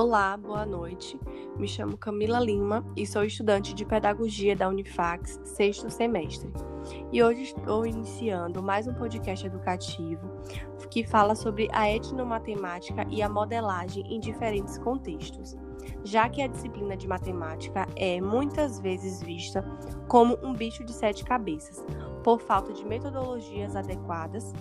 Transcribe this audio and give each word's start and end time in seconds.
Olá, 0.00 0.36
boa 0.36 0.64
noite. 0.64 1.18
Me 1.56 1.66
chamo 1.66 1.96
Camila 1.96 2.38
Lima 2.38 2.86
e 2.96 3.04
sou 3.04 3.24
estudante 3.24 3.74
de 3.74 3.84
Pedagogia 3.84 4.54
da 4.54 4.68
Unifax, 4.68 5.40
sexto 5.42 5.90
semestre. 5.90 6.52
E 7.12 7.20
hoje 7.20 7.42
estou 7.42 7.84
iniciando 7.84 8.62
mais 8.62 8.86
um 8.86 8.94
podcast 8.94 9.44
educativo 9.44 10.22
que 10.88 11.02
fala 11.02 11.34
sobre 11.34 11.68
a 11.72 11.90
etnomatemática 11.90 13.08
e 13.10 13.20
a 13.20 13.28
modelagem 13.28 14.04
em 14.06 14.20
diferentes 14.20 14.78
contextos, 14.78 15.56
já 16.04 16.28
que 16.28 16.42
a 16.42 16.46
disciplina 16.46 16.96
de 16.96 17.08
matemática 17.08 17.84
é 17.96 18.20
muitas 18.20 18.78
vezes 18.78 19.20
vista 19.20 19.64
como 20.06 20.38
um 20.44 20.52
bicho 20.52 20.84
de 20.84 20.92
sete 20.92 21.24
cabeças, 21.24 21.84
por 22.28 22.42
falta 22.42 22.74
de 22.74 22.84
metodologias 22.84 23.74
adequadas. 23.74 24.52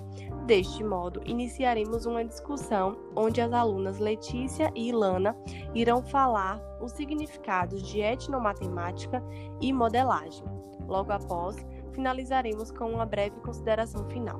Deste 0.45 0.81
modo, 0.85 1.21
iniciaremos 1.25 2.05
uma 2.05 2.23
discussão 2.23 2.95
onde 3.13 3.41
as 3.41 3.51
alunas 3.51 3.99
Letícia 3.99 4.71
e 4.73 4.87
Ilana 4.87 5.35
irão 5.75 6.01
falar 6.01 6.61
os 6.79 6.93
significados 6.93 7.81
de 7.83 7.99
etnomatemática 7.99 9.21
e 9.59 9.73
modelagem. 9.73 10.45
Logo 10.87 11.11
após, 11.11 11.57
finalizaremos 11.91 12.71
com 12.71 12.89
uma 12.89 13.05
breve 13.05 13.35
consideração 13.41 14.07
final. 14.07 14.39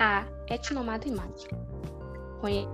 A 0.00 0.26
etnomatemática. 0.52 1.56
Conhecer 2.40 2.68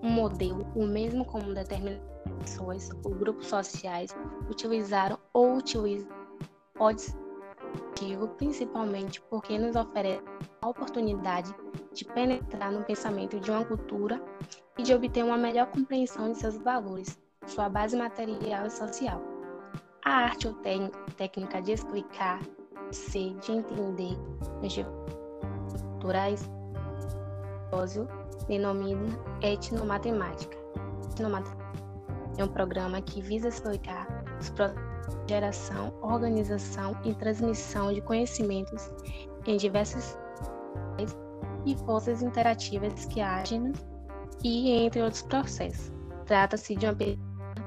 um 0.00 0.10
modelo, 0.10 0.64
o 0.76 0.86
mesmo 0.86 1.24
como 1.24 1.52
determinadas 1.52 2.13
pessoas 2.32 2.90
ou 3.04 3.14
grupos 3.14 3.46
sociais 3.46 4.14
utilizaram 4.48 5.18
ou 5.32 5.56
utilizam 5.56 6.08
pode 6.74 7.00
ser 7.00 7.24
principalmente 8.36 9.20
porque 9.30 9.58
nos 9.58 9.76
oferece 9.76 10.22
a 10.60 10.68
oportunidade 10.68 11.54
de 11.92 12.04
penetrar 12.04 12.70
no 12.72 12.84
pensamento 12.84 13.38
de 13.40 13.50
uma 13.50 13.64
cultura 13.64 14.22
e 14.76 14.82
de 14.82 14.92
obter 14.92 15.24
uma 15.24 15.38
melhor 15.38 15.66
compreensão 15.68 16.32
de 16.32 16.38
seus 16.38 16.56
valores, 16.58 17.18
sua 17.46 17.68
base 17.68 17.96
material 17.96 18.66
e 18.66 18.70
social. 18.70 19.22
A 20.04 20.10
arte 20.10 20.48
ou 20.48 20.54
técnica 21.16 21.62
de 21.62 21.72
explicar, 21.72 22.40
de 22.90 22.96
ser, 22.96 23.34
de 23.36 23.52
entender, 23.52 24.18
culturais, 25.92 26.50
denomina 28.48 29.18
etnomatemática. 29.40 30.58
etnomatemática 31.10 31.64
é 32.38 32.44
um 32.44 32.48
programa 32.48 33.00
que 33.00 33.20
visa 33.20 33.48
explicar 33.48 34.06
os 34.40 34.50
processos 34.50 34.84
de 35.26 35.32
geração, 35.34 35.92
organização 36.02 36.96
e 37.04 37.14
transmissão 37.14 37.92
de 37.92 38.00
conhecimentos 38.00 38.90
em 39.46 39.56
diversos 39.56 40.16
e 41.66 41.76
forças 41.84 42.22
interativas 42.22 43.06
que 43.06 43.20
agem 43.20 43.72
e 44.42 44.70
entre 44.70 45.02
outros 45.02 45.22
processos. 45.22 45.92
Trata-se 46.26 46.74
de 46.74 46.86
uma 46.86 46.96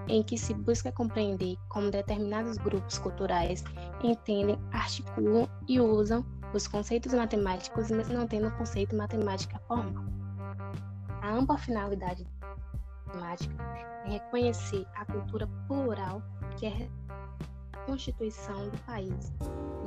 em 0.07 0.23
que 0.23 0.37
se 0.37 0.53
busca 0.53 0.91
compreender 0.91 1.57
como 1.69 1.91
determinados 1.91 2.57
grupos 2.57 2.97
culturais 2.97 3.63
entendem, 4.03 4.57
articulam 4.71 5.49
e 5.67 5.79
usam 5.79 6.25
os 6.53 6.67
conceitos 6.67 7.13
matemáticos, 7.13 7.91
mesmo 7.91 8.13
não 8.13 8.27
tendo 8.27 8.47
o 8.47 8.57
conceito 8.57 8.95
matemática 8.95 9.59
formal. 9.67 10.05
A 11.21 11.33
ampla 11.33 11.57
finalidade 11.57 12.25
da 13.08 13.19
matemática 13.19 13.63
é 14.05 14.09
reconhecer 14.11 14.86
a 14.95 15.05
cultura 15.05 15.47
plural 15.67 16.22
que 16.58 16.66
é 16.66 16.89
a 17.73 17.77
constituição 17.86 18.69
do 18.69 18.77
país 18.86 19.33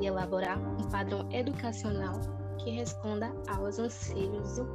e 0.00 0.06
elaborar 0.06 0.58
um 0.58 0.88
padrão 0.90 1.28
educacional 1.32 2.20
que 2.58 2.70
responda 2.70 3.32
aos 3.48 3.78
anseios 3.78 4.56
do 4.56 4.66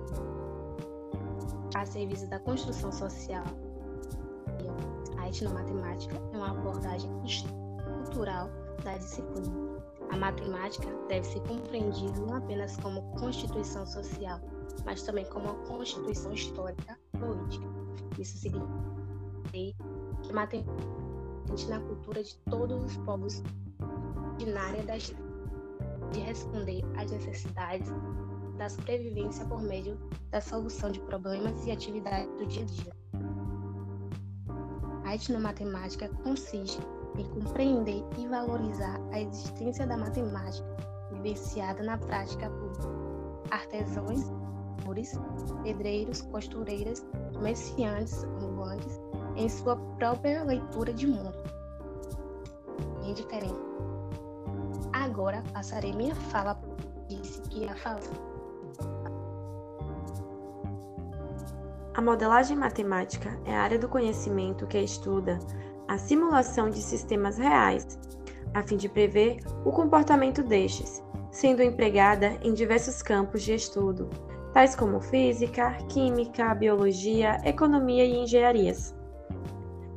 a 1.76 1.86
serviço 1.86 2.28
da 2.30 2.40
construção 2.40 2.92
social. 2.92 3.44
A 5.20 5.28
etnomatemática 5.28 6.16
é 6.16 6.38
uma 6.38 6.52
abordagem 6.52 7.12
estrutural 7.26 8.50
da 8.84 8.98
disciplina. 8.98 9.54
A 10.12 10.18
matemática 10.18 10.88
deve 11.10 11.26
ser 11.26 11.42
compreendida 11.42 12.18
não 12.22 12.38
apenas 12.38 12.78
como 12.78 13.02
constituição 13.20 13.86
social, 13.86 14.40
mas 14.86 15.04
também 15.04 15.26
como 15.26 15.50
uma 15.50 15.66
constituição 15.66 16.32
histórica 16.32 16.98
política. 17.20 17.75
Isso 18.20 18.38
significa 18.38 18.74
que 20.24 20.34
matemática 20.34 21.70
na 21.70 21.80
cultura 21.80 22.24
de 22.24 22.36
todos 22.50 22.84
os 22.84 22.98
povos 22.98 23.44
ordinária 24.34 24.84
das 24.84 25.14
de 26.12 26.20
responder 26.20 26.84
às 26.98 27.12
necessidades 27.12 27.90
da 28.58 28.70
sobrevivência 28.70 29.46
por 29.46 29.62
meio 29.62 29.98
da 30.32 30.40
solução 30.40 30.92
de 30.92 31.00
problemas 31.02 31.66
e 31.66 31.72
atividades 31.72 32.30
do 32.38 32.46
dia 32.46 32.64
a 32.64 32.66
dia. 32.66 32.96
A 35.04 35.16
etnomatemática 35.16 36.10
consiste 36.24 36.80
em 37.18 37.26
compreender 37.26 38.04
e 38.18 38.28
valorizar 38.28 39.00
a 39.12 39.20
existência 39.20 39.86
da 39.86 39.98
matemática 39.98 40.66
vivenciada 41.12 41.84
na 41.84 41.98
prática 41.98 42.50
por 42.50 42.72
artesãos, 43.52 44.32
pedreiros, 45.64 46.22
costureiras, 46.22 47.06
comerciantes 47.34 48.24
ambulantes 48.24 49.02
em 49.36 49.50
sua 49.50 49.76
própria 49.98 50.44
leitura 50.44 50.94
de 50.94 51.08
mundo. 51.08 51.34
Indiferente. 53.04 53.56
Agora 54.94 55.44
passarei 55.54 55.94
minha 55.94 56.16
fala 56.16 56.60
disse 57.08 57.42
que 57.44 57.60
ia 57.60 57.76
falar. 57.76 58.02
A 61.94 62.02
modelagem 62.02 62.58
matemática 62.58 63.40
é 63.46 63.56
a 63.56 63.62
área 63.62 63.80
do 63.80 63.88
conhecimento 63.88 64.68
que 64.68 64.78
estuda 64.80 65.40
a 65.88 65.98
simulação 65.98 66.70
de 66.70 66.82
sistemas 66.82 67.38
reais, 67.38 67.98
a 68.54 68.64
fim 68.64 68.76
de 68.76 68.90
prever 68.90 69.40
o 69.64 69.72
comportamento 69.72 70.44
destes, 70.44 71.02
sendo 71.32 71.62
empregada 71.62 72.38
em 72.42 72.54
diversos 72.54 73.02
campos 73.02 73.44
de 73.44 73.54
estudo, 73.54 74.10
tais 74.56 74.74
como 74.74 75.02
física, 75.02 75.74
química, 75.90 76.56
biologia, 76.56 77.42
economia 77.44 78.06
e 78.06 78.16
engenharias. 78.20 78.96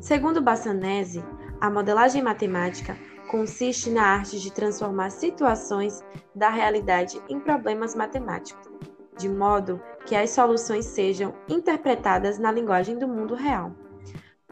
Segundo 0.01 0.43
Bassanese, 0.43 1.25
a 1.61 1.71
modelagem 1.71 2.21
matemática 2.21 2.97
consiste 3.31 3.89
na 3.89 4.03
arte 4.03 4.41
de 4.41 4.53
transformar 4.53 5.11
situações 5.11 6.03
da 6.35 6.51
realidade 6.51 7.23
em 7.29 7.39
problemas 7.39 7.95
matemáticos, 7.95 8.69
de 9.17 9.29
modo 9.29 9.81
que 10.05 10.17
as 10.17 10.31
soluções 10.31 10.87
sejam 10.87 11.33
interpretadas 11.49 12.37
na 12.37 12.51
linguagem 12.51 12.99
do 12.99 13.07
mundo 13.07 13.37
real. 13.37 13.71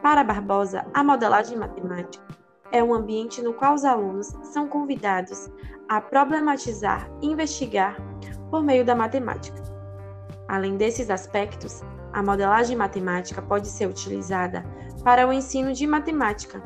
Para 0.01 0.23
Barbosa, 0.23 0.87
a 0.95 1.03
modelagem 1.03 1.59
matemática 1.59 2.25
é 2.71 2.81
um 2.81 2.95
ambiente 2.95 3.43
no 3.43 3.53
qual 3.53 3.75
os 3.75 3.85
alunos 3.85 4.29
são 4.45 4.69
convidados 4.69 5.51
a 5.89 6.01
problematizar 6.01 7.11
e 7.21 7.27
investigar 7.27 7.97
por 8.53 8.63
meio 8.63 8.85
da 8.85 8.95
matemática. 8.95 9.66
Além 10.49 10.77
desses 10.77 11.11
aspectos, 11.11 11.83
a 12.13 12.23
modelagem 12.23 12.77
matemática 12.77 13.43
pode 13.43 13.69
ser 13.69 13.87
utilizada 13.89 14.65
para 15.03 15.27
o 15.27 15.33
ensino 15.33 15.73
de 15.73 15.87
matemática. 15.87 16.63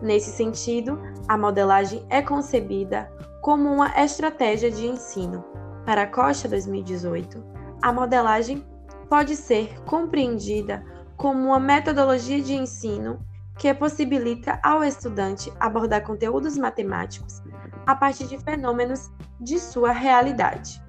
Nesse 0.00 0.30
sentido, 0.30 0.98
a 1.28 1.36
modelagem 1.36 2.06
é 2.08 2.22
concebida 2.22 3.10
como 3.42 3.68
uma 3.70 3.88
estratégia 4.02 4.70
de 4.70 4.86
ensino. 4.86 5.44
Para 5.84 6.06
Costa 6.06 6.48
2018, 6.48 7.42
a 7.82 7.92
modelagem 7.92 8.64
pode 9.08 9.34
ser 9.34 9.78
compreendida 9.82 10.84
como 11.16 11.48
uma 11.48 11.60
metodologia 11.60 12.40
de 12.40 12.54
ensino 12.54 13.18
que 13.58 13.74
possibilita 13.74 14.58
ao 14.62 14.82
estudante 14.82 15.52
abordar 15.60 16.02
conteúdos 16.02 16.56
matemáticos 16.56 17.42
a 17.86 17.94
partir 17.94 18.26
de 18.26 18.38
fenômenos 18.38 19.10
de 19.38 19.58
sua 19.58 19.92
realidade 19.92 20.82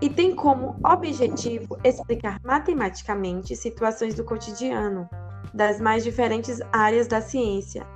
e 0.00 0.08
tem 0.08 0.34
como 0.34 0.76
objetivo 0.84 1.78
explicar 1.84 2.40
matematicamente 2.44 3.56
situações 3.56 4.14
do 4.14 4.24
cotidiano 4.24 5.08
das 5.52 5.80
mais 5.80 6.02
diferentes 6.02 6.60
áreas 6.72 7.06
da 7.06 7.20
ciência, 7.20 7.86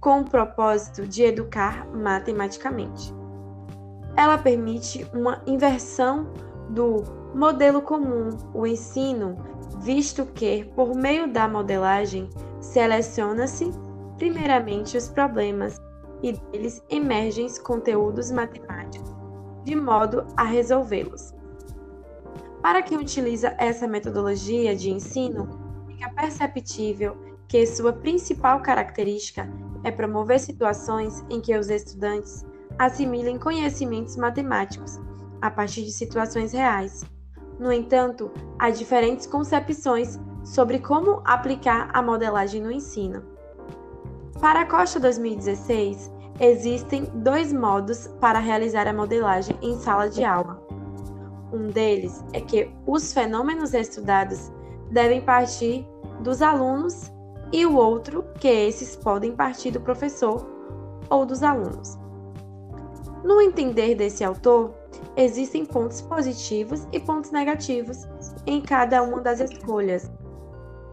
com 0.00 0.20
o 0.20 0.24
propósito 0.24 1.06
de 1.06 1.22
educar 1.22 1.86
matematicamente. 1.88 3.14
Ela 4.16 4.38
permite 4.38 5.06
uma 5.14 5.42
inversão 5.46 6.32
do 6.70 7.02
modelo 7.34 7.82
comum, 7.82 8.30
o 8.54 8.66
ensino, 8.66 9.36
visto 9.80 10.26
que, 10.26 10.64
por 10.74 10.94
meio 10.94 11.32
da 11.32 11.48
modelagem, 11.48 12.28
seleciona-se 12.60 13.70
primeiramente 14.16 14.96
os 14.96 15.08
problemas 15.08 15.76
e 16.22 16.32
deles 16.32 16.82
emergem 16.88 17.48
conteúdos 17.62 18.30
matemáticos, 18.30 19.14
de 19.64 19.74
modo 19.74 20.26
a 20.36 20.44
resolvê-los. 20.44 21.34
Para 22.62 22.80
quem 22.80 22.96
utiliza 22.96 23.54
essa 23.58 23.88
metodologia 23.88 24.76
de 24.76 24.90
ensino, 24.90 25.48
fica 25.88 26.08
perceptível 26.10 27.16
que 27.48 27.66
sua 27.66 27.92
principal 27.92 28.62
característica 28.62 29.48
é 29.84 29.90
promover 29.90 30.38
situações 30.38 31.24
em 31.28 31.40
que 31.40 31.56
os 31.58 31.68
estudantes 31.68 32.46
assimilem 32.78 33.38
conhecimentos 33.38 34.16
matemáticos 34.16 35.00
a 35.40 35.50
partir 35.50 35.82
de 35.82 35.90
situações 35.90 36.52
reais, 36.52 37.04
No 37.58 37.72
entanto, 37.72 38.30
há 38.58 38.70
diferentes 38.70 39.26
concepções 39.26 40.18
sobre 40.44 40.78
como 40.78 41.22
aplicar 41.24 41.90
a 41.92 42.02
modelagem 42.02 42.60
no 42.60 42.72
ensino. 42.72 43.22
Para 44.40 44.62
a 44.62 44.66
Costa 44.66 44.98
2016, 44.98 46.10
existem 46.40 47.04
dois 47.14 47.52
modos 47.52 48.08
para 48.20 48.38
realizar 48.38 48.88
a 48.88 48.92
modelagem 48.92 49.56
em 49.62 49.78
sala 49.78 50.08
de 50.08 50.24
aula. 50.24 50.61
Um 51.52 51.68
deles 51.68 52.24
é 52.32 52.40
que 52.40 52.70
os 52.86 53.12
fenômenos 53.12 53.74
estudados 53.74 54.50
devem 54.90 55.20
partir 55.20 55.86
dos 56.20 56.40
alunos 56.40 57.12
e 57.52 57.66
o 57.66 57.76
outro 57.76 58.24
que 58.38 58.48
esses 58.48 58.96
podem 58.96 59.32
partir 59.32 59.70
do 59.70 59.80
professor 59.80 60.46
ou 61.10 61.26
dos 61.26 61.42
alunos. 61.42 61.98
No 63.22 63.40
entender 63.40 63.94
desse 63.94 64.24
autor, 64.24 64.72
existem 65.16 65.64
pontos 65.64 66.00
positivos 66.00 66.86
e 66.90 66.98
pontos 66.98 67.30
negativos 67.30 68.08
em 68.46 68.60
cada 68.60 69.02
uma 69.02 69.20
das 69.20 69.40
escolhas. 69.40 70.10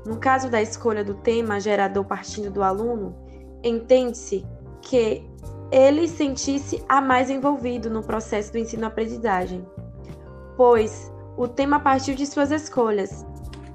No 0.06 0.18
caso 0.18 0.50
da 0.50 0.62
escolha 0.62 1.04
do 1.04 1.16
tema 1.16 1.60
gerador 1.60 2.06
partindo 2.06 2.52
do 2.52 2.62
aluno, 2.62 3.16
entende-se 3.64 4.46
que 4.82 5.26
ele 5.72 6.08
sentisse 6.08 6.84
a 6.88 7.00
mais 7.00 7.30
envolvido 7.30 7.90
no 7.90 8.04
processo 8.04 8.52
do 8.52 8.58
ensino-aprendizagem, 8.58 9.66
pois 10.60 11.10
o 11.38 11.48
tema 11.48 11.80
partiu 11.80 12.14
de 12.14 12.26
suas 12.26 12.52
escolhas, 12.52 13.26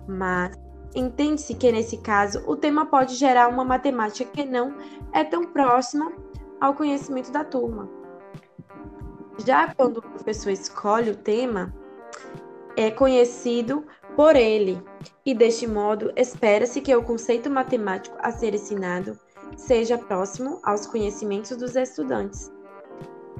mas 0.06 0.54
entende-se 0.94 1.54
que 1.54 1.72
nesse 1.72 1.96
caso 1.96 2.44
o 2.46 2.58
tema 2.58 2.84
pode 2.84 3.14
gerar 3.14 3.48
uma 3.48 3.64
matemática 3.64 4.30
que 4.30 4.44
não 4.44 4.76
é 5.10 5.24
tão 5.24 5.46
próxima 5.46 6.12
ao 6.60 6.74
conhecimento 6.74 7.32
da 7.32 7.42
turma. 7.42 7.88
Já 9.46 9.72
quando 9.74 9.96
o 9.96 10.02
professor 10.02 10.50
escolhe 10.50 11.12
o 11.12 11.16
tema, 11.16 11.74
é 12.76 12.90
conhecido 12.90 13.86
por 14.14 14.36
ele, 14.36 14.78
e 15.24 15.34
deste 15.34 15.66
modo 15.66 16.12
espera-se 16.14 16.82
que 16.82 16.94
o 16.94 17.02
conceito 17.02 17.48
matemático 17.48 18.14
a 18.20 18.30
ser 18.30 18.54
ensinado 18.54 19.18
seja 19.56 19.96
próximo 19.96 20.60
aos 20.62 20.86
conhecimentos 20.86 21.56
dos 21.56 21.76
estudantes. 21.76 22.52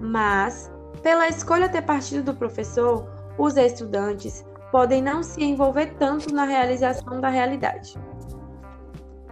Mas, 0.00 0.72
pela 1.02 1.28
escolha 1.28 1.68
ter 1.68 1.82
partido 1.82 2.32
do 2.32 2.34
professor, 2.34 3.13
os 3.38 3.56
estudantes 3.56 4.44
podem 4.70 5.02
não 5.02 5.22
se 5.22 5.42
envolver 5.42 5.94
tanto 5.98 6.34
na 6.34 6.44
realização 6.44 7.20
da 7.20 7.28
realidade. 7.28 7.94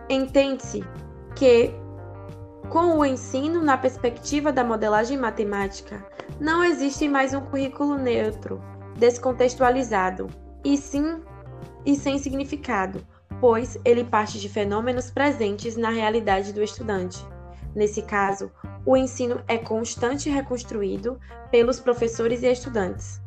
Entende-se 0.08 0.84
que, 1.34 1.74
com 2.68 2.98
o 2.98 3.04
ensino 3.04 3.62
na 3.62 3.76
perspectiva 3.76 4.52
da 4.52 4.62
modelagem 4.62 5.16
matemática, 5.16 6.04
não 6.40 6.62
existe 6.62 7.08
mais 7.08 7.34
um 7.34 7.40
currículo 7.40 7.96
neutro, 7.96 8.60
descontextualizado, 8.96 10.28
e 10.64 10.76
sim 10.76 11.20
e 11.84 11.96
sem 11.96 12.18
significado, 12.18 13.04
pois 13.40 13.76
ele 13.84 14.04
parte 14.04 14.38
de 14.38 14.48
fenômenos 14.48 15.10
presentes 15.10 15.76
na 15.76 15.90
realidade 15.90 16.52
do 16.52 16.62
estudante. 16.62 17.26
Nesse 17.74 18.02
caso, 18.02 18.50
o 18.86 18.96
ensino 18.96 19.42
é 19.48 19.58
constante 19.58 20.28
e 20.28 20.32
reconstruído 20.32 21.18
pelos 21.50 21.80
professores 21.80 22.42
e 22.42 22.52
estudantes. 22.52 23.20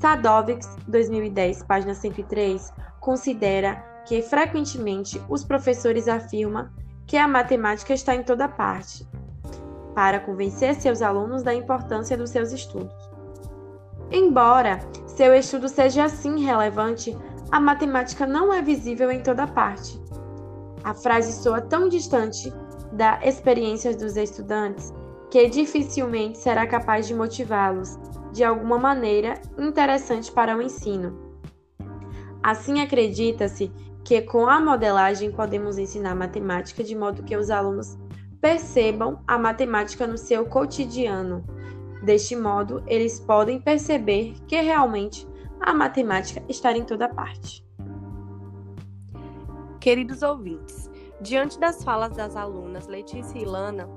Sadovics, 0.00 0.68
2010, 0.88 1.62
página 1.62 1.94
103, 1.94 2.72
considera 3.00 3.76
que 4.06 4.20
frequentemente 4.22 5.20
os 5.28 5.44
professores 5.44 6.08
afirmam 6.08 6.68
que 7.06 7.16
a 7.16 7.28
matemática 7.28 7.94
está 7.94 8.14
em 8.14 8.22
toda 8.22 8.48
parte, 8.48 9.06
para 9.94 10.20
convencer 10.20 10.74
seus 10.74 11.00
alunos 11.00 11.42
da 11.42 11.54
importância 11.54 12.16
dos 12.16 12.30
seus 12.30 12.52
estudos. 12.52 12.94
Embora 14.10 14.80
seu 15.06 15.34
estudo 15.34 15.68
seja 15.68 16.04
assim 16.04 16.44
relevante, 16.44 17.16
a 17.50 17.60
matemática 17.60 18.26
não 18.26 18.52
é 18.52 18.60
visível 18.60 19.10
em 19.10 19.22
toda 19.22 19.46
parte. 19.46 20.00
A 20.82 20.92
frase 20.92 21.32
soa 21.32 21.60
tão 21.60 21.88
distante 21.88 22.52
da 22.92 23.18
experiência 23.22 23.96
dos 23.96 24.16
estudantes 24.16 24.92
que 25.30 25.48
dificilmente 25.48 26.38
será 26.38 26.66
capaz 26.66 27.06
de 27.06 27.14
motivá-los 27.14 27.98
de 28.34 28.42
alguma 28.42 28.76
maneira 28.76 29.40
interessante 29.56 30.30
para 30.32 30.56
o 30.56 30.60
ensino. 30.60 31.38
Assim, 32.42 32.80
acredita-se 32.80 33.72
que 34.02 34.20
com 34.22 34.48
a 34.48 34.60
modelagem 34.60 35.30
podemos 35.30 35.78
ensinar 35.78 36.16
matemática 36.16 36.82
de 36.82 36.96
modo 36.96 37.22
que 37.22 37.36
os 37.36 37.48
alunos 37.48 37.96
percebam 38.40 39.22
a 39.24 39.38
matemática 39.38 40.04
no 40.04 40.18
seu 40.18 40.44
cotidiano. 40.46 41.44
Deste 42.02 42.34
modo, 42.34 42.82
eles 42.88 43.20
podem 43.20 43.60
perceber 43.60 44.34
que 44.48 44.60
realmente 44.60 45.26
a 45.60 45.72
matemática 45.72 46.42
está 46.48 46.76
em 46.76 46.84
toda 46.84 47.08
parte. 47.08 47.64
Queridos 49.80 50.22
ouvintes, 50.22 50.90
diante 51.20 51.58
das 51.60 51.84
falas 51.84 52.16
das 52.16 52.34
alunas 52.34 52.88
Letícia 52.88 53.38
e 53.38 53.44
Lana, 53.44 53.88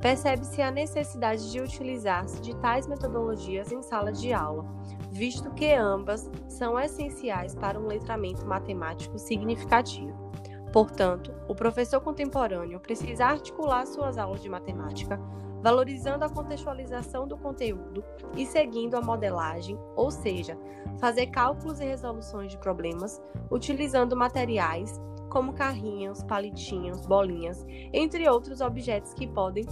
percebe-se 0.00 0.62
a 0.62 0.70
necessidade 0.70 1.50
de 1.52 1.60
utilizar-se 1.60 2.40
de 2.40 2.56
tais 2.56 2.86
metodologias 2.86 3.70
em 3.70 3.82
sala 3.82 4.10
de 4.10 4.32
aula, 4.32 4.64
visto 5.10 5.50
que 5.50 5.72
ambas 5.74 6.30
são 6.48 6.78
essenciais 6.78 7.54
para 7.54 7.78
um 7.78 7.86
letramento 7.86 8.46
matemático 8.46 9.18
significativo. 9.18 10.30
Portanto, 10.72 11.34
o 11.48 11.54
professor 11.54 12.00
contemporâneo 12.00 12.80
precisa 12.80 13.26
articular 13.26 13.86
suas 13.86 14.16
aulas 14.16 14.40
de 14.40 14.48
matemática, 14.48 15.20
valorizando 15.62 16.24
a 16.24 16.30
contextualização 16.30 17.26
do 17.26 17.36
conteúdo 17.36 18.02
e 18.34 18.46
seguindo 18.46 18.94
a 18.94 19.02
modelagem, 19.02 19.78
ou 19.94 20.10
seja, 20.10 20.56
fazer 20.98 21.26
cálculos 21.26 21.80
e 21.80 21.84
resoluções 21.84 22.52
de 22.52 22.58
problemas 22.58 23.20
utilizando 23.50 24.16
materiais 24.16 24.98
como 25.28 25.52
carrinhos, 25.52 26.22
palitinhos, 26.24 27.04
bolinhas, 27.06 27.64
entre 27.92 28.28
outros 28.28 28.60
objetos 28.60 29.12
que 29.12 29.26
podem 29.26 29.64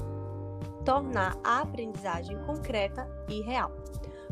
tornar 0.89 1.39
a 1.45 1.61
aprendizagem 1.61 2.39
concreta 2.47 3.07
e 3.29 3.43
real. 3.43 3.71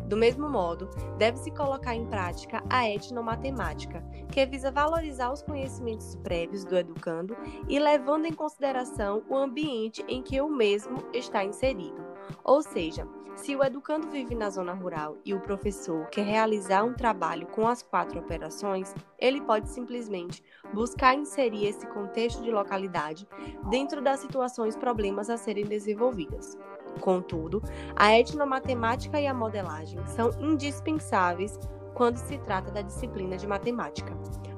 Do 0.07 0.17
mesmo 0.17 0.49
modo, 0.49 0.89
deve-se 1.19 1.51
colocar 1.51 1.95
em 1.95 2.07
prática 2.07 2.65
a 2.71 2.89
etnomatemática, 2.89 4.03
que 4.33 4.47
visa 4.47 4.71
valorizar 4.71 5.31
os 5.31 5.43
conhecimentos 5.43 6.17
prévios 6.17 6.65
do 6.65 6.75
educando 6.75 7.37
e 7.69 7.79
levando 7.79 8.25
em 8.25 8.33
consideração 8.33 9.23
o 9.29 9.37
ambiente 9.37 10.03
em 10.09 10.23
que 10.23 10.41
o 10.41 10.49
mesmo 10.49 11.05
está 11.13 11.45
inserido. 11.45 12.06
Ou 12.45 12.63
seja, 12.63 13.07
se 13.37 13.55
o 13.55 13.63
educando 13.63 14.09
vive 14.09 14.35
na 14.35 14.49
zona 14.49 14.73
rural 14.73 15.19
e 15.25 15.35
o 15.35 15.41
professor 15.41 16.07
quer 16.07 16.25
realizar 16.25 16.85
um 16.85 16.95
trabalho 16.95 17.47
com 17.49 17.69
as 17.69 17.83
quatro 17.83 18.19
operações, 18.19 18.95
ele 19.19 19.43
pode 19.43 19.69
simplesmente 19.69 20.43
buscar 20.73 21.15
inserir 21.15 21.67
esse 21.67 21.87
contexto 21.89 22.43
de 22.43 22.51
localidade 22.51 23.29
dentro 23.69 24.01
das 24.01 24.21
situações 24.21 24.75
problemas 24.75 25.29
a 25.29 25.37
serem 25.37 25.67
desenvolvidas. 25.67 26.57
Contudo, 27.01 27.63
a 27.95 28.19
etnomatemática 28.19 29.21
e 29.21 29.27
a 29.27 29.35
modelagem 29.35 30.05
são 30.07 30.31
indispensáveis 30.41 31.59
quando 31.95 32.17
se 32.17 32.39
trata 32.39 32.71
da 32.71 32.83
disciplina 32.83 33.37
de 33.37 33.47
matemática, 33.47 34.17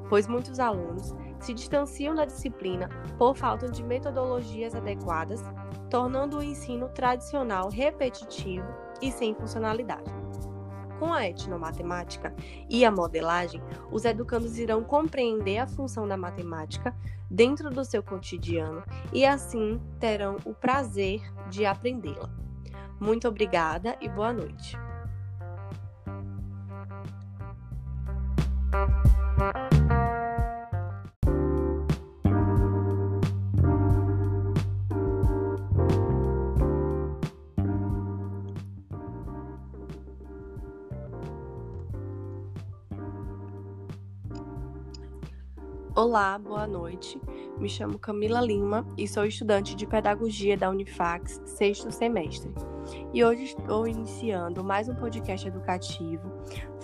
pois 0.08 0.28
muitos 0.28 0.60
alunos 0.60 1.14
se 1.40 1.52
distanciam 1.52 2.14
da 2.14 2.24
disciplina 2.24 2.88
por 3.18 3.36
falta 3.36 3.68
de 3.68 3.82
metodologias 3.82 4.74
adequadas, 4.74 5.42
tornando 5.90 6.38
o 6.38 6.42
ensino 6.42 6.88
tradicional 6.88 7.68
repetitivo 7.68 8.66
e 9.00 9.10
sem 9.10 9.34
funcionalidade. 9.34 10.10
Com 10.98 11.12
a 11.12 11.28
etnomatemática 11.28 12.34
e 12.68 12.84
a 12.84 12.90
modelagem, 12.90 13.62
os 13.90 14.04
educandos 14.04 14.58
irão 14.58 14.82
compreender 14.82 15.58
a 15.58 15.66
função 15.66 16.08
da 16.08 16.16
matemática 16.16 16.94
dentro 17.30 17.70
do 17.70 17.84
seu 17.84 18.02
cotidiano 18.02 18.82
e 19.12 19.24
assim 19.24 19.80
terão 20.00 20.36
o 20.44 20.52
prazer 20.52 21.22
de 21.48 21.64
aprendê-la. 21.64 22.28
Muito 23.00 23.28
obrigada 23.28 23.96
e 24.00 24.08
boa 24.08 24.32
noite. 24.32 24.76
Olá, 45.98 46.38
boa 46.38 46.64
noite. 46.64 47.20
Me 47.58 47.68
chamo 47.68 47.98
Camila 47.98 48.40
Lima 48.40 48.86
e 48.96 49.08
sou 49.08 49.24
estudante 49.24 49.74
de 49.74 49.84
Pedagogia 49.84 50.56
da 50.56 50.70
Unifax, 50.70 51.42
sexto 51.44 51.90
semestre. 51.90 52.54
e 53.12 53.24
hoje 53.24 53.42
estou 53.42 53.84
iniciando 53.84 54.62
mais 54.62 54.88
um 54.88 54.94
podcast 54.94 55.48
educativo 55.48 56.22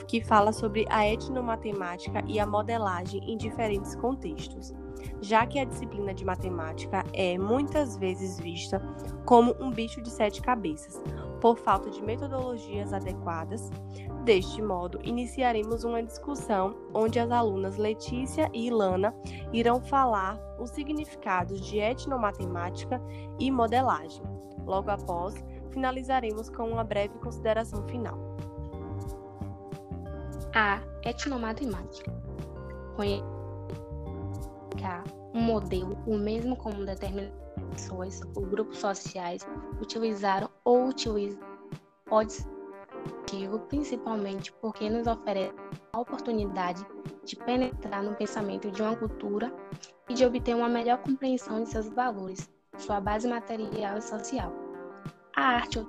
que 0.09 0.21
fala 0.21 0.53
sobre 0.53 0.85
a 0.91 1.07
etnomatemática 1.07 2.25
e 2.27 2.41
a 2.41 2.47
modelagem 2.47 3.21
em 3.31 3.37
diferentes 3.37 3.95
contextos, 3.95 4.75
já 5.21 5.47
que 5.47 5.59
a 5.59 5.65
disciplina 5.65 6.15
de 6.15 6.25
matemática 6.25 7.05
é 7.13 7.39
muitas 7.39 7.97
vezes 7.97 8.39
vista 8.39 8.81
como 9.25 9.55
um 9.61 9.71
bicho 9.71 10.01
de 10.03 10.11
sete 10.11 10.41
cabeças, 10.43 11.03
por 11.41 11.57
falta 11.57 11.91
de 11.91 12.03
metodologias 12.03 12.93
adequadas. 12.93 13.71
Deste 14.25 14.63
modo, 14.63 14.99
iniciaremos 15.03 15.85
uma 15.85 16.03
discussão 16.03 16.75
onde 16.95 17.19
as 17.19 17.31
alunas 17.31 17.77
Letícia 17.77 18.49
e 18.55 18.69
Ilana 18.69 19.15
irão 19.53 19.81
falar 19.81 20.39
os 20.59 20.71
significados 20.71 21.61
de 21.61 21.79
etnomatemática 21.79 23.01
e 23.39 23.51
modelagem. 23.51 24.23
Logo 24.65 24.91
após, 24.91 25.35
finalizaremos 25.71 26.49
com 26.49 26.71
uma 26.71 26.85
breve 26.85 27.19
consideração 27.19 27.87
final. 27.87 28.19
A 30.55 30.81
etnomatemática. 31.03 32.11
Conhecer 34.85 35.03
um 35.33 35.41
modelo, 35.41 35.99
o 36.07 36.17
mesmo 36.17 36.57
como 36.57 36.85
determinadas 36.85 37.33
pessoas 37.73 38.21
ou 38.37 38.45
grupos 38.45 38.79
sociais 38.79 39.47
utilizaram 39.81 40.51
ou 40.65 40.89
utilizam, 40.89 41.43
pode 42.05 42.33
ser 42.33 42.55
principalmente 43.69 44.53
porque 44.61 44.89
nos 44.89 45.07
oferece 45.07 45.55
a 45.93 46.01
oportunidade 46.01 46.87
de 47.25 47.35
penetrar 47.37 48.03
no 48.03 48.15
pensamento 48.15 48.71
de 48.71 48.81
uma 48.81 48.95
cultura 48.95 49.53
e 50.09 50.15
de 50.15 50.25
obter 50.25 50.55
uma 50.55 50.69
melhor 50.69 50.99
compreensão 50.99 51.63
de 51.63 51.69
seus 51.69 51.89
valores, 51.89 52.49
sua 52.77 53.01
base 53.01 53.27
material 53.27 53.99
e 53.99 54.03
social. 54.03 54.53
A 55.35 55.43
arte 55.43 55.81
ou 55.81 55.87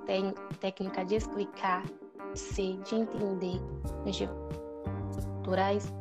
técnica 0.58 1.04
de 1.04 1.14
explicar, 1.14 1.84
de 2.32 2.38
ser, 2.38 2.78
de 2.78 2.96
entender, 2.96 3.60
culturais, 5.44 5.92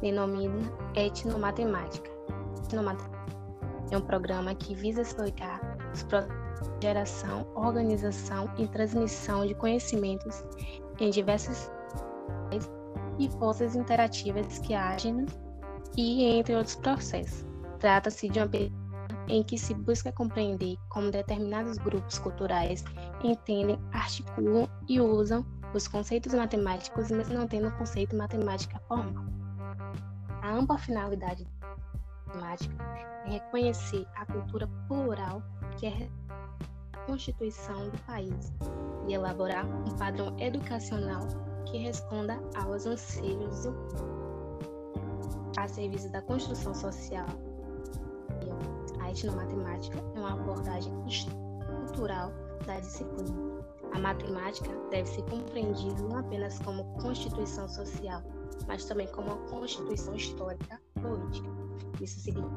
denomina 0.00 0.72
etnomatemática. 0.94 2.10
etnomatemática 2.64 3.16
é 3.90 3.96
um 3.96 4.02
programa 4.02 4.54
que 4.54 4.74
visa 4.74 5.02
explicar 5.02 5.60
os 5.92 6.02
processos 6.02 6.46
de 6.78 6.86
geração, 6.86 7.46
organização 7.54 8.50
e 8.58 8.66
transmissão 8.68 9.46
de 9.46 9.54
conhecimentos 9.54 10.44
em 10.98 11.10
diversos 11.10 11.70
e 13.18 13.28
forças 13.38 13.74
interativas 13.74 14.58
que 14.58 14.74
agem 14.74 15.26
e 15.96 16.24
entre 16.24 16.54
outros 16.54 16.76
processos. 16.76 17.44
Trata-se 17.78 18.28
de 18.28 18.38
uma 18.38 18.48
pesquisa 18.48 18.86
em 19.28 19.42
que 19.42 19.58
se 19.58 19.74
busca 19.74 20.12
compreender 20.12 20.76
como 20.88 21.10
determinados 21.10 21.78
grupos 21.78 22.18
culturais 22.18 22.84
entendem, 23.22 23.78
articulam 23.92 24.68
e 24.88 25.00
usam 25.00 25.44
os 25.74 25.88
conceitos 25.88 26.32
matemáticos, 26.32 27.10
mesmo 27.10 27.34
não 27.34 27.46
tendo 27.46 27.68
o 27.68 27.72
conceito 27.72 28.16
matemática 28.16 28.80
formal. 28.86 29.35
A 30.46 30.52
ampla 30.52 30.78
finalidade 30.78 31.44
da 32.28 32.34
matemática 32.36 32.84
é 33.26 33.30
reconhecer 33.30 34.06
a 34.14 34.24
cultura 34.26 34.68
plural 34.86 35.42
que 35.76 35.86
é 35.86 36.08
a 36.92 36.98
constituição 36.98 37.90
do 37.90 37.98
país 38.04 38.52
e 39.08 39.14
elaborar 39.14 39.66
um 39.66 39.96
padrão 39.96 40.38
educacional 40.38 41.26
que 41.64 41.78
responda 41.78 42.38
aos 42.54 42.86
anseios 42.86 43.64
do 43.64 43.74
a 45.56 45.66
serviço 45.66 46.12
da 46.12 46.22
construção 46.22 46.72
social. 46.72 47.26
A 49.00 49.10
etnomatemática 49.10 49.98
é 49.98 50.18
uma 50.20 50.34
abordagem 50.34 50.92
estrutural 51.08 52.30
da 52.64 52.78
disciplina. 52.78 53.55
Matemática 54.06 54.70
deve 54.88 55.08
ser 55.08 55.22
compreendida 55.24 56.00
não 56.02 56.18
apenas 56.18 56.60
como 56.60 56.84
constituição 57.00 57.68
social, 57.68 58.22
mas 58.68 58.84
também 58.84 59.08
como 59.08 59.32
uma 59.32 59.48
constituição 59.48 60.14
histórica 60.14 60.80
política. 61.02 61.48
Isso 62.00 62.20
significa 62.20 62.54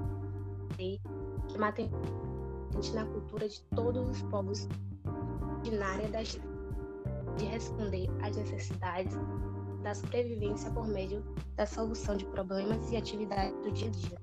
que 1.48 1.58
matemática 1.58 2.94
na 2.94 3.04
cultura 3.04 3.50
de 3.50 3.64
todos 3.76 4.10
os 4.12 4.22
povos 4.30 4.68
ordinária 5.56 6.08
das 6.10 6.40
de 7.38 7.46
responder 7.46 8.08
às 8.22 8.36
necessidades 8.36 9.18
da 9.82 9.96
sobrevivência 9.96 10.70
por 10.70 10.88
meio 10.88 11.24
da 11.56 11.66
solução 11.66 12.16
de 12.16 12.26
problemas 12.26 12.92
e 12.92 12.96
atividades 12.96 13.60
do 13.64 13.72
dia 13.72 13.88
a 13.88 13.92
dia. 13.92 14.22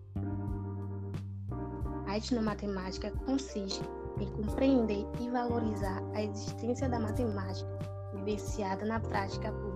A 2.06 2.18
etnomatemática 2.18 3.10
consiste 3.24 3.82
em 4.20 4.26
compreender 4.26 5.06
e 5.20 5.30
valorizar 5.30 6.02
a 6.14 6.22
existência 6.22 6.88
da 6.88 6.98
matemática 6.98 7.68
vivenciada 8.14 8.84
na 8.84 9.00
prática 9.00 9.52
por 9.52 9.74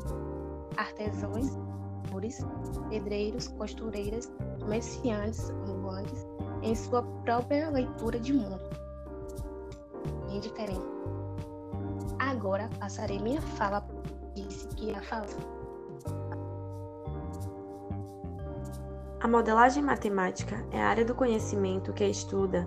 artesãos, 0.76 1.58
pedreiros, 2.88 3.48
costureiras, 3.48 4.32
comerciantes 4.60 5.50
ambulantes 5.50 6.26
em 6.62 6.74
sua 6.74 7.02
própria 7.24 7.70
leitura 7.70 8.18
de 8.18 8.32
mundo. 8.32 8.60
Indiferente. 10.30 10.80
Agora 12.18 12.68
passarei 12.78 13.18
minha 13.18 13.40
fala 13.40 13.86
disse 14.34 14.68
que 14.68 14.86
ia 14.86 15.02
falar. 15.02 15.26
A 19.20 19.28
modelagem 19.28 19.82
matemática 19.82 20.64
é 20.70 20.80
a 20.80 20.88
área 20.88 21.04
do 21.04 21.14
conhecimento 21.14 21.92
que 21.92 22.04
estuda 22.06 22.64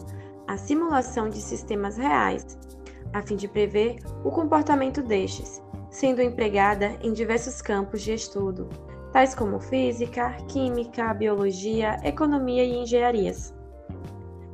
a 0.53 0.57
simulação 0.57 1.29
de 1.29 1.41
sistemas 1.41 1.97
reais, 1.97 2.59
a 3.11 3.23
fim 3.23 3.35
de 3.35 3.47
prever 3.47 3.97
o 4.23 4.29
comportamento 4.29 5.01
destes, 5.01 5.59
sendo 5.89 6.21
empregada 6.21 6.95
em 7.01 7.11
diversos 7.11 7.59
campos 7.59 8.03
de 8.03 8.13
estudo, 8.13 8.69
tais 9.11 9.33
como 9.33 9.59
física, 9.59 10.31
química, 10.47 11.11
biologia, 11.11 11.97
economia 12.03 12.63
e 12.63 12.75
engenharias. 12.83 13.51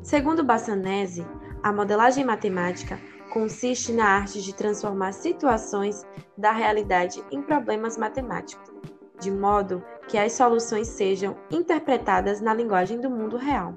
Segundo 0.02 0.42
Bassanese, 0.42 1.26
a 1.62 1.74
modelagem 1.74 2.24
matemática 2.24 2.98
consiste 3.30 3.92
na 3.92 4.06
arte 4.06 4.42
de 4.42 4.56
transformar 4.56 5.12
situações 5.12 6.06
da 6.38 6.54
realidade 6.54 7.22
em 7.30 7.42
problemas 7.42 7.98
matemáticos, 7.98 8.72
de 9.20 9.30
modo 9.30 9.84
que 10.08 10.18
as 10.18 10.32
soluções 10.32 10.88
sejam 10.88 11.36
interpretadas 11.52 12.40
na 12.40 12.54
linguagem 12.54 13.02
do 13.02 13.10
mundo 13.10 13.36
real. 13.36 13.74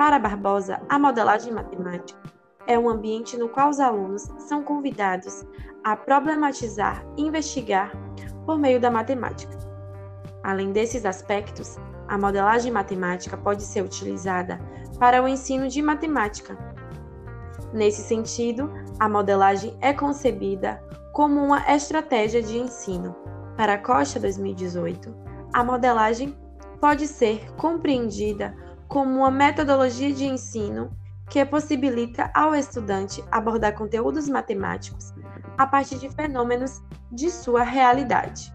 Para 0.00 0.18
Barbosa, 0.18 0.80
a 0.88 0.98
modelagem 0.98 1.52
matemática 1.52 2.18
é 2.66 2.78
um 2.78 2.88
ambiente 2.88 3.36
no 3.36 3.50
qual 3.50 3.68
os 3.68 3.78
alunos 3.78 4.22
são 4.38 4.62
convidados 4.62 5.44
a 5.84 5.94
problematizar 5.94 7.04
e 7.18 7.22
investigar 7.22 7.92
por 8.46 8.58
meio 8.58 8.80
da 8.80 8.90
matemática. 8.90 9.58
Além 10.42 10.72
desses 10.72 11.04
aspectos, 11.04 11.76
a 12.08 12.16
modelagem 12.16 12.72
matemática 12.72 13.36
pode 13.36 13.62
ser 13.62 13.84
utilizada 13.84 14.58
para 14.98 15.22
o 15.22 15.28
ensino 15.28 15.68
de 15.68 15.82
matemática. 15.82 16.56
Nesse 17.70 18.00
sentido, 18.00 18.72
a 18.98 19.06
modelagem 19.06 19.76
é 19.82 19.92
concebida 19.92 20.82
como 21.12 21.44
uma 21.44 21.60
estratégia 21.76 22.42
de 22.42 22.56
ensino. 22.56 23.14
Para 23.54 23.76
Costa 23.76 24.18
2018, 24.18 25.14
a 25.52 25.62
modelagem 25.62 26.34
pode 26.80 27.06
ser 27.06 27.52
compreendida 27.56 28.56
como 28.90 29.20
uma 29.20 29.30
metodologia 29.30 30.12
de 30.12 30.26
ensino 30.26 30.90
que 31.30 31.44
possibilita 31.44 32.28
ao 32.34 32.56
estudante 32.56 33.24
abordar 33.30 33.72
conteúdos 33.72 34.28
matemáticos 34.28 35.14
a 35.56 35.64
partir 35.64 35.96
de 35.96 36.10
fenômenos 36.10 36.82
de 37.10 37.30
sua 37.30 37.62
realidade. 37.62 38.52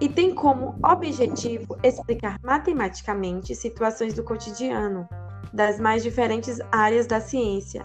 E 0.00 0.08
tem 0.08 0.32
como 0.32 0.78
objetivo 0.80 1.76
explicar 1.82 2.38
matematicamente 2.40 3.54
situações 3.56 4.14
do 4.14 4.22
cotidiano, 4.22 5.08
das 5.52 5.80
mais 5.80 6.04
diferentes 6.04 6.60
áreas 6.70 7.08
da 7.08 7.20
ciência, 7.20 7.84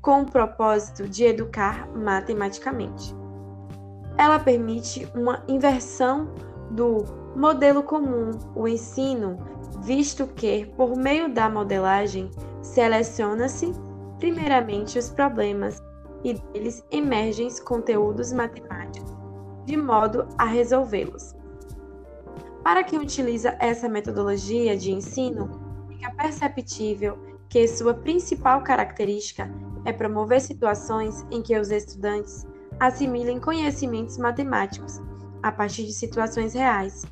com 0.00 0.22
o 0.22 0.30
propósito 0.30 1.08
de 1.08 1.24
educar 1.24 1.88
matematicamente. 1.96 3.12
Ela 4.16 4.38
permite 4.38 5.08
uma 5.16 5.42
inversão 5.48 6.32
do 6.72 7.04
modelo 7.36 7.82
comum, 7.82 8.30
o 8.54 8.66
ensino 8.66 9.38
visto 9.82 10.26
que, 10.26 10.66
por 10.76 10.96
meio 10.96 11.32
da 11.32 11.48
modelagem, 11.48 12.30
seleciona-se 12.62 13.72
primeiramente 14.18 14.98
os 14.98 15.08
problemas 15.08 15.82
e 16.24 16.34
deles 16.34 16.84
emergem 16.90 17.48
conteúdos 17.64 18.32
matemáticos, 18.32 19.10
de 19.64 19.76
modo 19.76 20.28
a 20.38 20.44
resolvê-los. 20.44 21.34
Para 22.62 22.84
quem 22.84 23.00
utiliza 23.00 23.56
essa 23.58 23.88
metodologia 23.88 24.76
de 24.76 24.92
ensino, 24.92 25.50
fica 25.88 26.12
perceptível 26.14 27.18
que 27.48 27.66
sua 27.66 27.92
principal 27.92 28.62
característica 28.62 29.50
é 29.84 29.92
promover 29.92 30.40
situações 30.40 31.26
em 31.30 31.42
que 31.42 31.58
os 31.58 31.70
estudantes 31.70 32.46
assimilem 32.78 33.40
conhecimentos 33.40 34.16
matemáticos 34.16 35.00
a 35.42 35.50
partir 35.52 35.84
de 35.84 35.92
situações 35.92 36.54
reais 36.54 37.04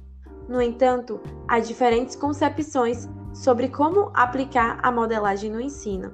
no 0.50 0.60
entanto, 0.60 1.20
há 1.46 1.60
diferentes 1.60 2.16
concepções 2.16 3.08
sobre 3.32 3.68
como 3.68 4.10
aplicar 4.12 4.80
a 4.82 4.90
modelagem 4.90 5.48
no 5.48 5.60
ensino. 5.60 6.12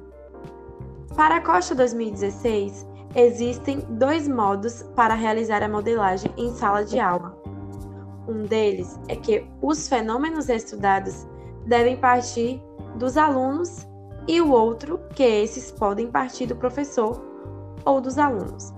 Para 1.17 1.37
a 1.37 1.41
Costa 1.41 1.75
2016, 1.75 2.87
existem 3.15 3.79
dois 3.89 4.29
modos 4.29 4.83
para 4.95 5.15
realizar 5.15 5.63
a 5.63 5.69
modelagem 5.71 6.31
em 6.37 6.53
sala 6.53 6.85
de 6.85 7.01
aula. 7.01 7.35
Um 8.29 8.43
deles 8.43 9.01
é 9.09 9.17
que 9.17 9.43
os 9.63 9.89
fenômenos 9.89 10.51
estudados 10.51 11.27
devem 11.65 11.97
partir 11.97 12.63
dos 12.97 13.17
alunos 13.17 13.87
e 14.29 14.39
o 14.39 14.51
outro 14.51 15.01
que 15.15 15.23
esses 15.23 15.71
podem 15.71 16.11
partir 16.11 16.45
do 16.45 16.57
professor 16.57 17.25
ou 17.87 18.03
dos 18.03 18.19
alunos. 18.19 18.75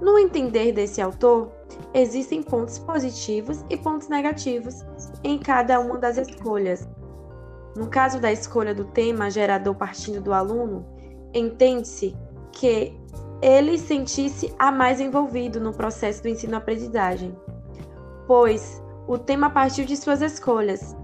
No 0.00 0.16
entender 0.16 0.70
desse 0.70 1.00
autor, 1.00 1.57
existem 1.94 2.42
pontos 2.42 2.78
positivos 2.78 3.64
e 3.70 3.76
pontos 3.76 4.08
negativos 4.08 4.84
em 5.24 5.38
cada 5.38 5.80
uma 5.80 5.98
das 5.98 6.16
escolhas. 6.16 6.88
No 7.76 7.88
caso 7.88 8.20
da 8.20 8.32
escolha 8.32 8.74
do 8.74 8.84
tema 8.84 9.30
gerador 9.30 9.74
partindo 9.74 10.20
do 10.20 10.32
aluno, 10.32 10.84
entende-se 11.32 12.16
que 12.52 12.94
ele 13.40 13.78
sentisse 13.78 14.52
a 14.58 14.72
mais 14.72 15.00
envolvido 15.00 15.60
no 15.60 15.72
processo 15.72 16.22
do 16.22 16.28
ensino-aprendizagem, 16.28 17.36
pois 18.26 18.82
o 19.06 19.16
tema 19.16 19.48
partiu 19.48 19.84
de 19.84 19.96
suas 19.96 20.20
escolhas, 20.20 20.96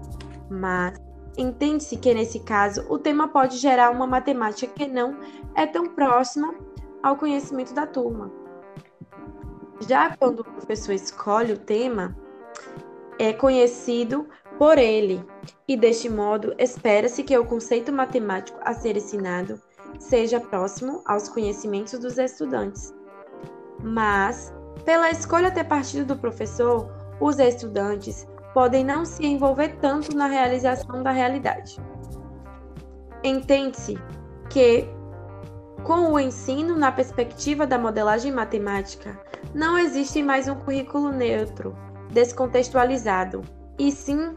mas 0.49 0.99
entende-se 1.37 1.97
que 1.97 2.13
nesse 2.13 2.39
caso 2.39 2.85
o 2.89 2.99
tema 2.99 3.27
pode 3.29 3.57
gerar 3.57 3.89
uma 3.89 4.05
matemática 4.05 4.71
que 4.73 4.87
não 4.87 5.17
é 5.55 5.65
tão 5.65 5.87
próxima 5.87 6.53
ao 7.01 7.15
conhecimento 7.15 7.73
da 7.73 7.87
turma. 7.87 8.44
Já 9.81 10.15
quando 10.15 10.39
o 10.39 10.43
professor 10.43 10.93
escolhe 10.93 11.53
o 11.53 11.57
tema, 11.57 12.15
é 13.19 13.33
conhecido 13.33 14.27
por 14.57 14.77
ele, 14.77 15.23
e 15.67 15.75
deste 15.75 16.09
modo 16.09 16.53
espera-se 16.57 17.23
que 17.23 17.37
o 17.37 17.45
conceito 17.45 17.91
matemático 17.91 18.57
a 18.61 18.73
ser 18.73 18.95
ensinado 18.95 19.59
seja 19.99 20.39
próximo 20.39 21.01
aos 21.05 21.27
conhecimentos 21.27 21.99
dos 21.99 22.17
estudantes. 22.17 22.93
Mas, 23.83 24.53
pela 24.83 25.11
escolha 25.11 25.51
ter 25.51 25.65
partido 25.65 26.05
do 26.05 26.19
professor, 26.19 26.89
os 27.19 27.39
estudantes 27.39 28.27
podem 28.53 28.83
não 28.83 29.03
se 29.03 29.25
envolver 29.25 29.77
tanto 29.81 30.15
na 30.15 30.27
realização 30.27 31.03
da 31.03 31.11
realidade. 31.11 31.77
Entende-se 33.23 33.97
que, 34.49 34.87
com 35.85 36.11
o 36.11 36.19
ensino 36.19 36.75
na 36.75 36.91
perspectiva 36.91 37.67
da 37.67 37.77
modelagem 37.77 38.31
matemática, 38.31 39.19
não 39.53 39.77
existe 39.77 40.23
mais 40.23 40.47
um 40.47 40.55
currículo 40.55 41.11
neutro, 41.11 41.77
descontextualizado, 42.11 43.43
e 43.77 43.91
sim 43.91 44.35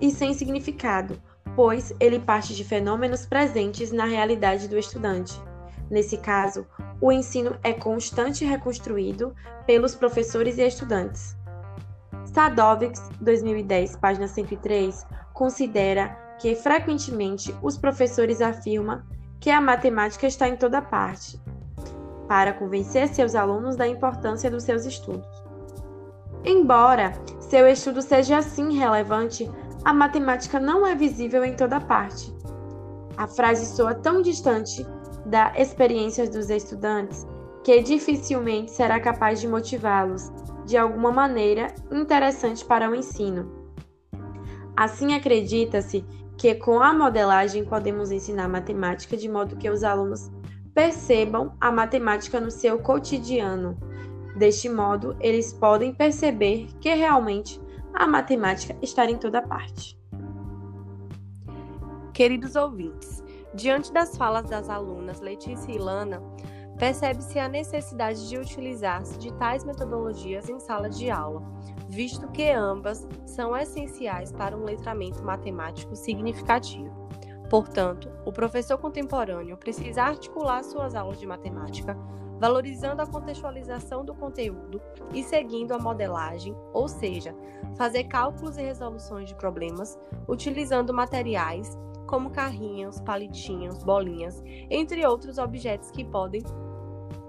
e 0.00 0.12
sem 0.12 0.32
significado, 0.32 1.20
pois 1.56 1.92
ele 1.98 2.20
parte 2.20 2.54
de 2.54 2.62
fenômenos 2.62 3.26
presentes 3.26 3.90
na 3.90 4.04
realidade 4.04 4.68
do 4.68 4.78
estudante. 4.78 5.42
Nesse 5.90 6.18
caso, 6.18 6.64
o 7.00 7.10
ensino 7.10 7.56
é 7.64 7.72
constante 7.72 8.44
e 8.44 8.46
reconstruído 8.46 9.34
pelos 9.66 9.96
professores 9.96 10.56
e 10.56 10.64
estudantes. 10.64 11.36
Sadovics, 12.26 13.02
2010, 13.20 13.96
página 13.96 14.28
103, 14.28 15.04
considera 15.32 16.16
que 16.38 16.54
frequentemente 16.54 17.52
os 17.60 17.76
professores 17.76 18.40
afirmam 18.40 19.02
que 19.40 19.50
a 19.50 19.60
matemática 19.60 20.26
está 20.26 20.48
em 20.48 20.56
toda 20.56 20.82
parte, 20.82 21.40
para 22.28 22.52
convencer 22.52 23.08
seus 23.08 23.34
alunos 23.34 23.76
da 23.76 23.86
importância 23.86 24.50
dos 24.50 24.64
seus 24.64 24.84
estudos. 24.84 25.26
Embora 26.44 27.12
seu 27.40 27.66
estudo 27.66 28.02
seja 28.02 28.38
assim 28.38 28.76
relevante, 28.78 29.50
a 29.84 29.92
matemática 29.92 30.58
não 30.58 30.86
é 30.86 30.94
visível 30.94 31.44
em 31.44 31.54
toda 31.54 31.80
parte. 31.80 32.34
A 33.16 33.26
frase 33.26 33.66
soa 33.66 33.94
tão 33.94 34.20
distante 34.20 34.86
da 35.24 35.52
experiência 35.56 36.28
dos 36.28 36.50
estudantes 36.50 37.26
que 37.64 37.82
dificilmente 37.82 38.70
será 38.70 39.00
capaz 39.00 39.40
de 39.40 39.48
motivá-los 39.48 40.30
de 40.64 40.76
alguma 40.76 41.10
maneira 41.10 41.74
interessante 41.90 42.64
para 42.64 42.88
o 42.90 42.94
ensino. 42.94 43.66
Assim, 44.76 45.14
acredita-se 45.14 46.04
que 46.36 46.54
com 46.54 46.80
a 46.80 46.92
modelagem 46.92 47.64
podemos 47.64 48.10
ensinar 48.10 48.48
matemática 48.48 49.16
de 49.16 49.28
modo 49.28 49.56
que 49.56 49.70
os 49.70 49.82
alunos 49.82 50.30
percebam 50.74 51.54
a 51.60 51.72
matemática 51.72 52.40
no 52.40 52.50
seu 52.50 52.78
cotidiano. 52.78 53.78
Deste 54.36 54.68
modo, 54.68 55.16
eles 55.20 55.52
podem 55.54 55.94
perceber 55.94 56.68
que 56.80 56.94
realmente 56.94 57.58
a 57.94 58.06
matemática 58.06 58.76
estar 58.82 59.08
em 59.08 59.16
toda 59.16 59.40
parte. 59.40 59.98
Queridos 62.12 62.54
ouvintes, 62.56 63.22
diante 63.54 63.90
das 63.92 64.16
falas 64.16 64.50
das 64.50 64.68
alunas 64.68 65.20
Letícia 65.20 65.72
e 65.72 65.78
Lana, 65.78 66.22
percebe-se 66.78 67.38
a 67.38 67.48
necessidade 67.48 68.28
de 68.28 68.36
utilizar-se 68.36 69.18
de 69.18 69.32
tais 69.34 69.64
metodologias 69.64 70.48
em 70.50 70.60
sala 70.60 70.90
de 70.90 71.10
aula, 71.10 71.42
visto 71.88 72.28
que 72.28 72.50
ambas 72.50 73.06
são 73.24 73.56
essenciais 73.56 74.32
para 74.32 74.56
um 74.56 74.64
letramento 74.64 75.22
matemático 75.22 75.94
significativo. 75.94 76.94
Portanto, 77.48 78.10
o 78.24 78.32
professor 78.32 78.76
contemporâneo 78.78 79.56
precisa 79.56 80.02
articular 80.02 80.64
suas 80.64 80.94
aulas 80.94 81.18
de 81.18 81.26
matemática 81.26 81.96
valorizando 82.38 83.02
a 83.02 83.06
contextualização 83.06 84.04
do 84.04 84.14
conteúdo 84.14 84.80
e 85.12 85.22
seguindo 85.22 85.72
a 85.72 85.78
modelagem, 85.78 86.54
ou 86.72 86.88
seja, 86.88 87.34
fazer 87.76 88.04
cálculos 88.04 88.56
e 88.56 88.62
resoluções 88.62 89.28
de 89.28 89.34
problemas 89.34 89.98
utilizando 90.28 90.92
materiais 90.92 91.76
como 92.06 92.30
carrinhos, 92.30 93.00
palitinhos, 93.00 93.82
bolinhas, 93.82 94.42
entre 94.70 95.04
outros 95.06 95.38
objetos 95.38 95.90
que 95.90 96.04
podem 96.04 96.42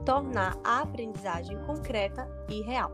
tornar 0.05 0.55
a 0.63 0.81
aprendizagem 0.81 1.57
concreta 1.65 2.29
e 2.47 2.61
real. 2.61 2.91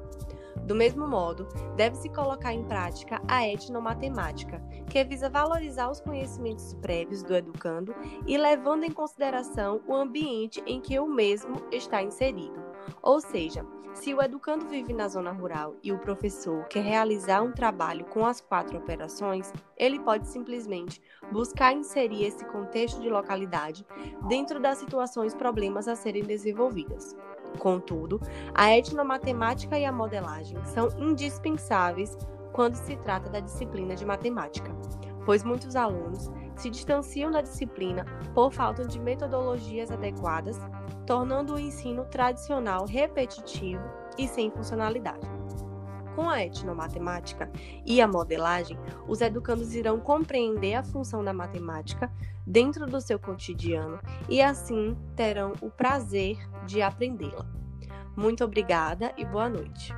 Do 0.66 0.76
mesmo 0.76 1.08
modo, 1.08 1.48
deve-se 1.76 2.10
colocar 2.10 2.54
em 2.54 2.64
prática 2.64 3.22
a 3.28 3.48
etnomatemática, 3.48 4.62
que 4.90 5.04
visa 5.04 5.30
valorizar 5.30 5.90
os 5.90 6.00
conhecimentos 6.00 6.74
prévios 6.76 7.24
do 7.24 7.36
educando 7.36 7.94
e 8.26 8.38
levando 8.38 8.84
em 8.84 8.92
consideração 8.92 9.82
o 9.88 9.94
ambiente 9.94 10.64
em 10.66 10.80
que 10.80 11.00
o 11.00 11.08
mesmo 11.08 11.56
está 11.72 12.02
inserido. 12.02 12.62
Ou 13.02 13.20
seja, 13.20 13.66
se 13.94 14.14
o 14.14 14.22
educando 14.22 14.68
vive 14.68 14.92
na 14.92 15.08
zona 15.08 15.32
rural 15.32 15.76
e 15.84 15.92
o 15.92 16.00
professor 16.00 16.66
quer 16.66 16.84
realizar 16.84 17.44
um 17.44 17.52
trabalho 17.52 18.06
com 18.06 18.26
as 18.26 18.42
quatro 18.42 18.78
operações, 18.78 19.54
ele 19.78 20.00
pode 20.00 20.28
simplesmente 20.28 21.02
buscar 21.32 21.74
inserir 21.74 22.26
esse 22.26 22.44
contexto 22.46 23.00
de 23.00 23.10
localidade 23.10 23.86
dentro 24.28 24.60
das 24.60 24.80
situações 24.80 25.36
problemas 25.36 25.88
a 25.88 25.96
serem 25.96 26.24
desenvolvidas. 26.24 27.16
Contudo, 27.60 28.20
a 28.54 28.76
etnomatemática 28.76 29.78
e 29.78 29.86
a 29.86 29.92
modelagem 29.92 30.58
são 30.66 30.90
indispensáveis 30.98 32.18
quando 32.52 32.76
se 32.76 32.96
trata 32.98 33.30
da 33.30 33.40
disciplina 33.40 33.96
de 33.96 34.06
matemática, 34.06 34.72
pois 35.26 35.44
muitos 35.44 35.76
alunos 35.76 36.32
se 36.56 36.70
distanciam 36.70 37.32
da 37.32 37.42
disciplina 37.42 38.06
por 38.34 38.52
falta 38.52 38.86
de 38.86 39.00
metodologias 39.00 39.92
adequadas, 39.92 40.60
tornando 41.06 41.56
o 41.56 41.60
ensino 41.60 42.06
tradicional 42.06 42.86
repetitivo 42.86 43.84
e 44.18 44.28
sem 44.28 44.52
funcionalidade. 44.52 45.33
Com 46.16 46.30
a 46.30 46.44
etnomatemática 46.44 47.52
e 47.86 48.02
a 48.02 48.08
modelagem, 48.08 48.78
os 49.08 49.22
educandos 49.22 49.74
irão 49.74 50.00
compreender 50.00 50.76
a 50.76 50.84
função 50.84 51.24
da 51.24 51.34
matemática 51.34 52.12
dentro 52.46 52.86
do 52.86 53.02
seu 53.02 53.18
cotidiano 53.18 54.00
e 54.30 54.42
assim 54.42 54.96
terão 55.16 55.54
o 55.62 55.70
prazer 55.70 56.38
de 56.66 56.82
aprendê-la. 56.82 57.46
Muito 58.16 58.44
obrigada 58.44 59.12
e 59.18 59.26
boa 59.26 59.50
noite. 59.50 59.94